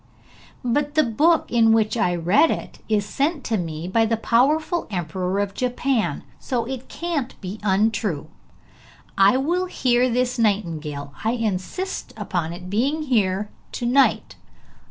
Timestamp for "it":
2.49-2.79, 6.65-6.89